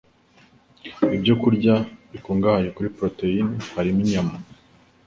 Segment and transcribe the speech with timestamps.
[1.15, 1.75] Ibyo kurya
[2.11, 4.35] bikungahaye kuri poroteyine harimo inyama,